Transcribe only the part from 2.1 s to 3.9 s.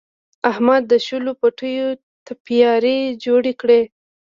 تپیاري جوړې کړې.